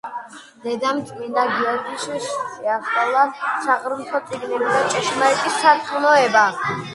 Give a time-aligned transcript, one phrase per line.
[0.61, 3.27] დედამ წმინდა გიორგის შეასწავლა
[3.67, 6.49] საღმრთო წიგნები და ჭეშმარიტი სარწმუნოება.